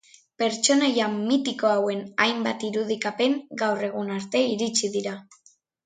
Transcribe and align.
Pertsonaia 0.43 1.09
mitiko 1.17 1.69
hauen 1.73 2.01
hainbat 2.25 2.65
irudikapen 2.71 3.39
gaur 3.65 3.89
egun 3.93 4.11
arte 4.19 4.43
iritsi 4.57 4.95
dira. 4.99 5.19